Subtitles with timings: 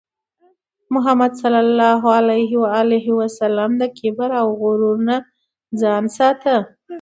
[0.93, 2.01] محمد صلى الله
[2.83, 5.17] عليه وسلم د کبر او غرور نه
[5.81, 6.55] ځان ساته.